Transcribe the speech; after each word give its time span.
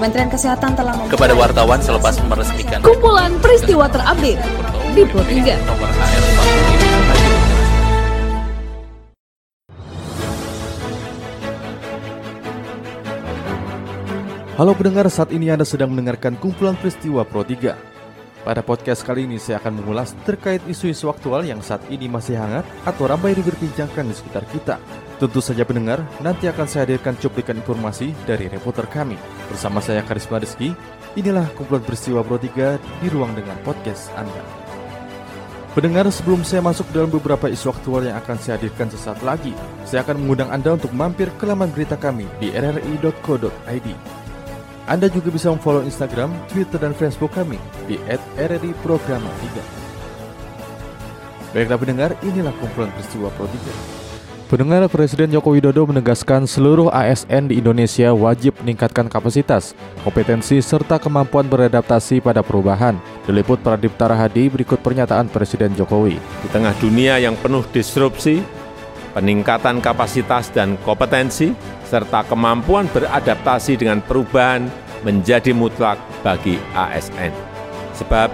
Kementerian 0.00 0.32
Kesehatan 0.32 0.80
telah 0.80 0.96
membuat 0.96 1.12
kepada 1.12 1.36
wartawan 1.36 1.76
selepas 1.84 2.16
meresmikan 2.24 2.80
kumpulan 2.80 3.36
peristiwa 3.36 3.84
terupdate 3.84 4.40
di 4.96 5.04
Pro 5.04 5.20
3. 5.20 5.60
Halo 14.56 14.72
pendengar, 14.72 15.04
saat 15.12 15.36
ini 15.36 15.52
Anda 15.52 15.68
sedang 15.68 15.92
mendengarkan 15.92 16.40
kumpulan 16.40 16.80
peristiwa 16.80 17.20
Pro 17.28 17.44
3. 17.44 17.89
Pada 18.40 18.64
podcast 18.64 19.04
kali 19.04 19.28
ini 19.28 19.36
saya 19.36 19.60
akan 19.60 19.84
mengulas 19.84 20.16
terkait 20.24 20.64
isu-isu 20.64 21.12
aktual 21.12 21.44
yang 21.44 21.60
saat 21.60 21.84
ini 21.92 22.08
masih 22.08 22.40
hangat 22.40 22.64
atau 22.88 23.04
ramai 23.04 23.36
diperbincangkan 23.36 24.08
di 24.08 24.14
sekitar 24.16 24.48
kita. 24.48 24.80
Tentu 25.20 25.44
saja 25.44 25.68
pendengar, 25.68 26.00
nanti 26.24 26.48
akan 26.48 26.64
saya 26.64 26.88
hadirkan 26.88 27.20
cuplikan 27.20 27.60
informasi 27.60 28.16
dari 28.24 28.48
reporter 28.48 28.88
kami. 28.88 29.20
Bersama 29.52 29.84
saya 29.84 30.00
Karisma 30.00 30.40
Rizky, 30.40 30.72
inilah 31.20 31.52
kumpulan 31.52 31.84
peristiwa 31.84 32.24
Pro 32.24 32.40
3 32.40 32.80
di 33.04 33.08
ruang 33.12 33.36
dengan 33.36 33.60
podcast 33.60 34.08
Anda. 34.16 34.40
Pendengar, 35.76 36.08
sebelum 36.08 36.40
saya 36.40 36.64
masuk 36.64 36.88
dalam 36.96 37.12
beberapa 37.12 37.46
isu 37.46 37.70
aktual 37.76 38.08
yang 38.08 38.16
akan 38.24 38.40
saya 38.40 38.56
hadirkan 38.56 38.88
sesaat 38.88 39.20
lagi, 39.20 39.52
saya 39.84 40.00
akan 40.00 40.16
mengundang 40.16 40.48
Anda 40.48 40.80
untuk 40.80 40.90
mampir 40.96 41.28
ke 41.36 41.44
laman 41.44 41.68
berita 41.70 42.00
kami 42.00 42.24
di 42.40 42.56
rri.co.id. 42.56 43.88
Anda 44.90 45.06
juga 45.06 45.30
bisa 45.30 45.54
memfollow 45.54 45.86
Instagram, 45.86 46.34
Twitter, 46.50 46.82
dan 46.82 46.98
Facebook 46.98 47.30
kami 47.30 47.62
di 47.86 47.94
@rri_programa3. 48.34 49.62
Baiklah 51.54 51.78
pendengar, 51.78 52.10
inilah 52.26 52.50
kumpulan 52.58 52.90
peristiwa 52.98 53.30
Pro 53.38 53.46
3. 53.46 53.70
Pendengar 54.50 54.82
Presiden 54.90 55.30
Joko 55.30 55.54
Widodo 55.54 55.86
menegaskan 55.86 56.42
seluruh 56.42 56.90
ASN 56.90 57.54
di 57.54 57.62
Indonesia 57.62 58.10
wajib 58.10 58.58
meningkatkan 58.66 59.06
kapasitas, 59.06 59.78
kompetensi, 60.02 60.58
serta 60.58 60.98
kemampuan 60.98 61.46
beradaptasi 61.46 62.18
pada 62.18 62.42
perubahan. 62.42 62.98
Diliput 63.30 63.62
Pradip 63.62 63.94
Tarahadi 63.94 64.50
berikut 64.50 64.82
pernyataan 64.82 65.30
Presiden 65.30 65.70
Jokowi. 65.78 66.18
Di 66.18 66.48
tengah 66.50 66.74
dunia 66.82 67.22
yang 67.22 67.38
penuh 67.38 67.62
disrupsi, 67.70 68.42
peningkatan 69.14 69.78
kapasitas 69.78 70.50
dan 70.50 70.74
kompetensi 70.82 71.54
serta 71.90 72.22
kemampuan 72.22 72.86
beradaptasi 72.94 73.74
dengan 73.74 73.98
perubahan 73.98 74.70
menjadi 75.02 75.50
mutlak 75.50 75.98
bagi 76.22 76.54
ASN. 76.78 77.34
Sebab 77.98 78.30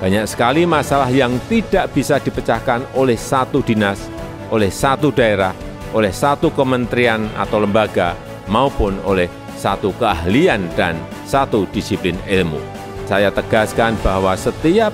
banyak 0.00 0.24
sekali 0.24 0.64
masalah 0.64 1.12
yang 1.12 1.36
tidak 1.52 1.92
bisa 1.92 2.16
dipecahkan 2.16 2.80
oleh 2.96 3.20
satu 3.20 3.60
dinas, 3.60 4.08
oleh 4.48 4.72
satu 4.72 5.12
daerah, 5.12 5.52
oleh 5.92 6.10
satu 6.10 6.48
kementerian 6.48 7.28
atau 7.36 7.60
lembaga, 7.60 8.16
maupun 8.48 8.96
oleh 9.04 9.28
satu 9.60 9.92
keahlian 10.00 10.66
dan 10.74 10.98
satu 11.28 11.68
disiplin 11.70 12.16
ilmu. 12.26 12.58
Saya 13.04 13.28
tegaskan 13.28 13.94
bahwa 14.00 14.32
setiap 14.34 14.90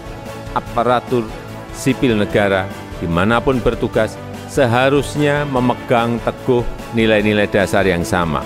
aparatur 0.53 1.25
sipil 1.73 2.19
negara 2.19 2.67
di 2.99 3.07
mana 3.09 3.39
pun 3.41 3.63
bertugas 3.63 4.19
seharusnya 4.51 5.47
memegang 5.47 6.19
teguh 6.27 6.67
nilai-nilai 6.93 7.47
dasar 7.47 7.87
yang 7.87 8.03
sama, 8.03 8.43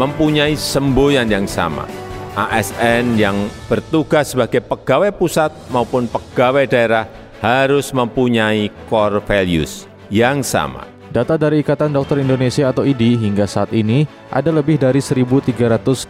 mempunyai 0.00 0.56
semboyan 0.56 1.28
yang 1.28 1.44
sama. 1.44 1.84
ASN 2.32 3.20
yang 3.20 3.36
bertugas 3.68 4.32
sebagai 4.32 4.64
pegawai 4.64 5.12
pusat 5.12 5.52
maupun 5.68 6.08
pegawai 6.08 6.64
daerah 6.64 7.04
harus 7.44 7.92
mempunyai 7.92 8.72
core 8.88 9.20
values 9.20 9.84
yang 10.08 10.40
sama. 10.40 10.88
Data 11.12 11.36
dari 11.36 11.60
Ikatan 11.60 11.92
Dokter 11.92 12.24
Indonesia 12.24 12.72
atau 12.72 12.88
IDI 12.88 13.20
hingga 13.20 13.44
saat 13.44 13.76
ini 13.76 14.08
ada 14.32 14.48
lebih 14.48 14.80
dari 14.80 15.04
1.323 15.04 16.08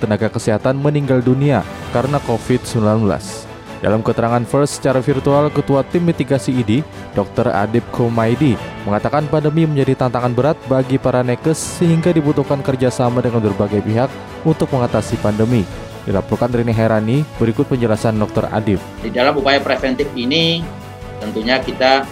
tenaga 0.00 0.32
kesehatan 0.32 0.80
meninggal 0.80 1.20
dunia 1.20 1.60
karena 1.92 2.16
COVID-19. 2.24 3.49
Dalam 3.80 4.04
keterangan 4.04 4.44
First 4.44 4.76
secara 4.76 5.00
virtual, 5.00 5.48
Ketua 5.48 5.80
Tim 5.88 6.04
Mitigasi 6.04 6.52
ID, 6.52 6.84
Dr. 7.16 7.48
Adib 7.48 7.80
Komaidi, 7.88 8.52
mengatakan 8.84 9.24
pandemi 9.24 9.64
menjadi 9.64 10.04
tantangan 10.04 10.36
berat 10.36 10.60
bagi 10.68 11.00
para 11.00 11.24
nekes 11.24 11.80
sehingga 11.80 12.12
dibutuhkan 12.12 12.60
kerjasama 12.60 13.24
dengan 13.24 13.40
berbagai 13.40 13.80
pihak 13.80 14.12
untuk 14.44 14.68
mengatasi 14.68 15.16
pandemi. 15.24 15.64
Dilaporkan 16.04 16.52
Rini 16.52 16.76
Herani, 16.76 17.24
berikut 17.40 17.72
penjelasan 17.72 18.20
Dr. 18.20 18.52
Adib. 18.52 18.76
Di 19.00 19.08
dalam 19.08 19.40
upaya 19.40 19.64
preventif 19.64 20.12
ini, 20.12 20.60
tentunya 21.16 21.56
kita 21.56 22.04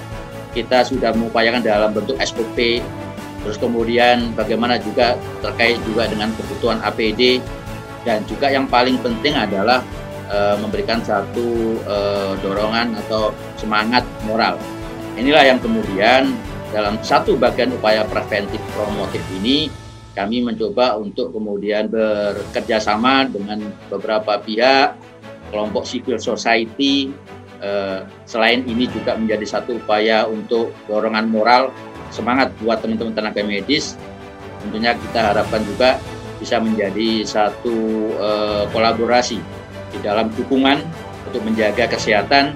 kita 0.57 0.89
sudah 0.89 1.13
mengupayakan 1.13 1.61
dalam 1.61 1.93
bentuk 1.93 2.17
SOP, 2.25 2.81
terus 3.45 3.61
kemudian 3.61 4.33
bagaimana 4.33 4.81
juga 4.81 5.21
terkait 5.45 5.77
juga 5.85 6.09
dengan 6.09 6.33
kebutuhan 6.33 6.81
APD, 6.81 7.45
dan 8.09 8.25
juga 8.25 8.49
yang 8.49 8.65
paling 8.65 8.97
penting 9.05 9.37
adalah 9.37 9.85
uh, 10.29 10.57
memberikan 10.61 11.01
satu 11.03 11.81
uh, 11.85 12.33
dorongan 12.41 12.95
atau 13.07 13.33
semangat 13.57 14.05
moral. 14.25 14.61
Inilah 15.19 15.45
yang 15.51 15.59
kemudian 15.59 16.37
dalam 16.71 17.01
satu 17.01 17.35
bagian 17.41 17.73
upaya 17.75 18.05
preventif 18.07 18.61
promotif 18.77 19.25
ini 19.41 19.73
kami 20.13 20.43
mencoba 20.43 20.99
untuk 20.99 21.31
kemudian 21.31 21.87
bekerja 21.87 22.83
sama 22.83 23.23
dengan 23.31 23.63
beberapa 23.87 24.39
pihak, 24.43 24.99
kelompok 25.55 25.87
civil 25.87 26.19
society. 26.19 27.15
Uh, 27.59 28.07
selain 28.23 28.63
ini 28.71 28.87
juga 28.87 29.19
menjadi 29.19 29.59
satu 29.59 29.83
upaya 29.83 30.27
untuk 30.31 30.71
dorongan 30.87 31.27
moral, 31.27 31.75
semangat 32.15 32.55
buat 32.63 32.79
teman-teman 32.83 33.15
tenaga 33.15 33.43
medis. 33.43 33.99
Tentunya 34.63 34.95
kita 34.95 35.35
harapkan 35.35 35.63
juga 35.67 35.99
bisa 36.39 36.63
menjadi 36.63 37.27
satu 37.27 37.79
uh, 38.19 38.65
kolaborasi 38.71 39.43
di 39.99 40.07
dalam 40.07 40.31
dukungan 40.31 40.79
untuk 41.27 41.43
menjaga 41.43 41.91
kesehatan, 41.91 42.55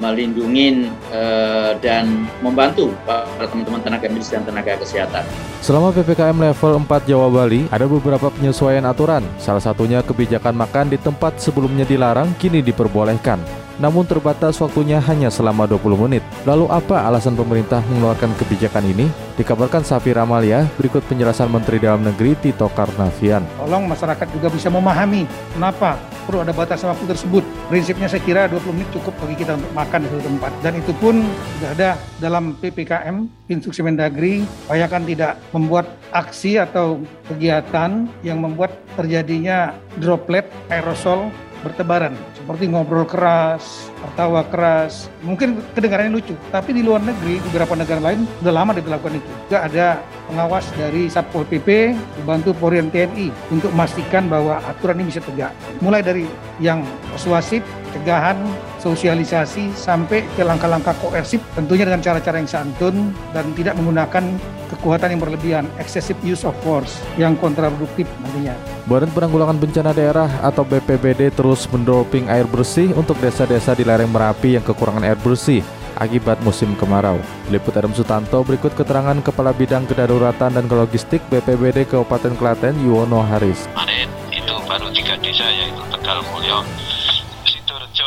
melindungi 0.00 0.88
uh, 1.12 1.76
dan 1.84 2.24
membantu 2.40 2.88
para 3.04 3.44
teman-teman 3.44 3.84
tenaga 3.84 4.08
medis 4.08 4.32
dan 4.32 4.42
tenaga 4.48 4.80
kesehatan. 4.80 5.22
Selama 5.60 5.92
PPKM 5.92 6.32
level 6.40 6.72
4 6.88 7.04
Jawa 7.04 7.28
Bali, 7.28 7.68
ada 7.68 7.84
beberapa 7.84 8.32
penyesuaian 8.32 8.88
aturan. 8.88 9.20
Salah 9.36 9.60
satunya 9.60 10.00
kebijakan 10.00 10.56
makan 10.56 10.88
di 10.88 10.96
tempat 10.96 11.36
sebelumnya 11.36 11.84
dilarang 11.84 12.32
kini 12.40 12.64
diperbolehkan 12.64 13.44
namun 13.80 14.04
terbatas 14.04 14.60
waktunya 14.60 15.00
hanya 15.00 15.32
selama 15.32 15.64
20 15.64 16.04
menit. 16.06 16.22
Lalu 16.44 16.68
apa 16.68 17.08
alasan 17.08 17.32
pemerintah 17.32 17.80
mengeluarkan 17.88 18.36
kebijakan 18.36 18.84
ini? 18.92 19.08
Dikabarkan 19.40 19.80
Safi 19.80 20.12
Ramalia, 20.12 20.68
berikut 20.76 21.00
penjelasan 21.08 21.48
Menteri 21.48 21.80
Dalam 21.80 22.04
Negeri 22.04 22.36
Tito 22.36 22.68
Karnavian. 22.68 23.40
Tolong 23.56 23.88
masyarakat 23.88 24.28
juga 24.36 24.52
bisa 24.52 24.68
memahami 24.68 25.24
kenapa 25.56 25.96
perlu 26.30 26.46
ada 26.46 26.54
batas 26.54 26.86
waktu 26.86 27.10
tersebut. 27.10 27.42
Prinsipnya 27.66 28.06
saya 28.06 28.22
kira 28.22 28.46
20 28.46 28.70
menit 28.70 28.86
cukup 28.94 29.10
bagi 29.18 29.42
kita 29.42 29.58
untuk 29.58 29.74
makan 29.74 29.98
di 30.06 30.08
suatu 30.14 30.24
tempat. 30.30 30.52
Dan 30.62 30.72
itu 30.78 30.92
pun 30.94 31.26
sudah 31.58 31.70
ada 31.74 31.90
dalam 32.22 32.54
PPKM, 32.62 33.16
Instruksi 33.50 33.82
Mendagri, 33.82 34.46
upayakan 34.70 35.02
tidak 35.10 35.42
membuat 35.50 35.90
aksi 36.14 36.62
atau 36.62 37.02
kegiatan 37.26 38.06
yang 38.22 38.38
membuat 38.38 38.78
terjadinya 38.94 39.74
droplet 39.98 40.46
aerosol 40.70 41.34
bertebaran 41.66 42.14
seperti 42.50 42.66
ngobrol 42.66 43.06
keras, 43.06 43.94
tertawa 44.02 44.42
keras. 44.42 45.06
Mungkin 45.22 45.62
kedengarannya 45.70 46.10
lucu, 46.10 46.34
tapi 46.50 46.74
di 46.74 46.82
luar 46.82 46.98
negeri, 46.98 47.38
beberapa 47.46 47.78
negara 47.78 48.02
lain 48.02 48.26
sudah 48.42 48.50
lama 48.50 48.74
dilakukan 48.74 49.22
itu. 49.22 49.30
Juga 49.46 49.70
ada 49.70 49.86
pengawas 50.26 50.66
dari 50.74 51.06
Satpol 51.06 51.46
PP 51.46 51.94
dibantu 52.18 52.50
Polri 52.58 52.82
TNI 52.82 53.30
untuk 53.54 53.70
memastikan 53.70 54.26
bahwa 54.26 54.58
aturan 54.66 54.98
ini 54.98 55.14
bisa 55.14 55.22
tegak. 55.22 55.54
Mulai 55.78 56.02
dari 56.02 56.26
yang 56.58 56.82
persuasif, 57.14 57.62
cegahan, 57.94 58.34
sosialisasi 58.82 59.70
sampai 59.76 60.26
ke 60.34 60.42
langkah-langkah 60.42 60.98
koersif 60.98 61.38
tentunya 61.54 61.86
dengan 61.86 62.02
cara-cara 62.02 62.42
yang 62.42 62.50
santun 62.50 63.14
dan 63.30 63.46
tidak 63.54 63.78
menggunakan 63.78 64.24
kekuatan 64.70 65.18
yang 65.18 65.20
berlebihan, 65.20 65.64
excessive 65.82 66.16
use 66.22 66.46
of 66.46 66.54
force 66.62 67.02
yang 67.18 67.34
kontraproduktif 67.36 68.06
nantinya. 68.22 68.54
Badan 68.86 69.10
Penanggulangan 69.10 69.58
Bencana 69.58 69.90
Daerah 69.90 70.30
atau 70.40 70.62
BPBD 70.62 71.34
terus 71.34 71.66
mendroping 71.68 72.30
air 72.40 72.48
bersih 72.48 72.96
untuk 72.96 73.20
desa-desa 73.20 73.76
di 73.76 73.84
lereng 73.84 74.08
Merapi 74.08 74.56
yang 74.56 74.64
kekurangan 74.64 75.04
air 75.04 75.20
bersih 75.20 75.60
akibat 76.00 76.40
musim 76.40 76.72
kemarau. 76.72 77.20
Liput 77.52 77.76
Adam 77.76 77.92
Sutanto 77.92 78.40
berikut 78.40 78.72
keterangan 78.72 79.20
Kepala 79.20 79.52
Bidang 79.52 79.84
Kedaruratan 79.84 80.56
dan 80.56 80.64
Logistik 80.64 81.20
BPBD 81.28 81.84
Kabupaten 81.84 82.32
Klaten 82.40 82.80
Yuwono 82.80 83.20
Haris. 83.20 83.68
Kemarin 83.76 84.08
itu 84.32 84.54
baru 84.64 84.88
tiga 84.96 85.20
desa 85.20 85.44
yaitu 85.52 85.84
Tegal 85.92 86.24
Mulyo, 86.32 86.64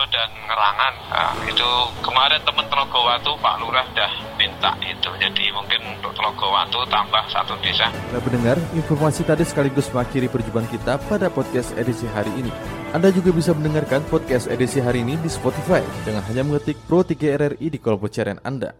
Dan 0.09 0.29
Ngerangan. 0.49 0.93
Nah, 1.13 1.31
itu 1.45 1.69
kemarin 2.01 2.41
teman 2.41 2.65
Telogowatu 2.65 3.37
Pak 3.37 3.55
Lurah 3.61 3.85
dah 3.93 4.09
minta 4.41 4.73
itu. 4.81 5.09
Jadi 5.21 5.53
mungkin 5.53 5.79
untuk 5.93 6.09
Telogowatu 6.17 6.81
tambah 6.89 7.23
satu 7.29 7.53
desa. 7.61 7.93
Nah, 8.09 8.17
pendengar, 8.17 8.57
informasi 8.73 9.21
tadi 9.21 9.45
sekaligus 9.45 9.93
mengakhiri 9.93 10.25
perjumpaan 10.33 10.65
kita 10.73 10.97
pada 11.05 11.29
podcast 11.29 11.77
edisi 11.77 12.09
hari 12.09 12.33
ini. 12.41 12.49
Anda 12.89 13.13
juga 13.13 13.29
bisa 13.29 13.53
mendengarkan 13.53 14.01
podcast 14.09 14.49
edisi 14.49 14.81
hari 14.81 15.05
ini 15.05 15.13
di 15.21 15.29
Spotify 15.29 15.85
dengan 16.01 16.25
hanya 16.25 16.41
mengetik 16.41 16.77
Pro 16.89 17.05
3 17.05 17.13
RRI 17.37 17.67
di 17.69 17.77
kolom 17.77 18.01
pencarian 18.01 18.41
Anda. 18.41 18.73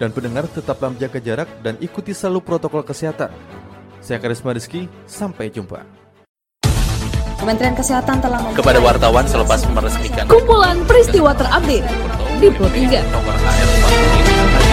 Dan 0.00 0.10
pendengar 0.10 0.50
tetaplah 0.50 0.90
menjaga 0.90 1.22
jarak 1.22 1.48
dan 1.62 1.78
ikuti 1.78 2.10
selalu 2.10 2.42
protokol 2.42 2.82
kesehatan. 2.82 3.30
Saya 4.00 4.18
Karisma 4.18 4.56
Rizky, 4.56 4.88
sampai 5.04 5.52
jumpa. 5.52 5.84
Kementerian 7.40 7.72
Kesehatan 7.72 8.20
telah 8.20 8.38
Kepada 8.52 8.78
wartawan 8.84 9.24
selepas 9.24 9.64
meresmikan 9.72 10.28
kumpulan 10.28 10.84
peristiwa 10.84 11.32
terupdate 11.32 11.88
di 12.36 12.48
Pro 12.52 12.68
3. 12.68 13.00
nomor 13.16 13.36
AR 13.40 13.68
45 14.68 14.69